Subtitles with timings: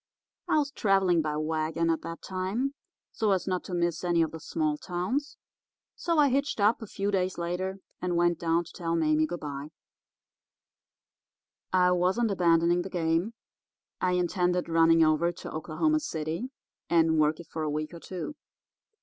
[0.49, 2.73] I was travelling by wagon at that time
[3.11, 5.37] so as not to miss any of the small towns;
[5.95, 9.39] so I hitched up a few days later and went down to tell Mame good
[9.39, 9.69] bye.
[11.71, 13.35] I wasn't abandoning the game;
[14.01, 16.49] I intended running over to Oklahoma City
[16.89, 18.33] and work it for a week or two.